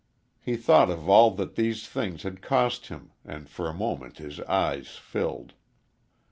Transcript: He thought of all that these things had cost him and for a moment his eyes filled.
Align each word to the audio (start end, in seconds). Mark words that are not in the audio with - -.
He 0.41 0.55
thought 0.57 0.89
of 0.89 1.07
all 1.07 1.29
that 1.35 1.53
these 1.53 1.87
things 1.87 2.23
had 2.23 2.41
cost 2.41 2.87
him 2.87 3.11
and 3.23 3.47
for 3.47 3.69
a 3.69 3.71
moment 3.75 4.17
his 4.17 4.39
eyes 4.39 4.95
filled. 4.95 5.53